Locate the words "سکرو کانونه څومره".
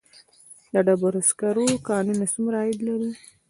1.29-2.55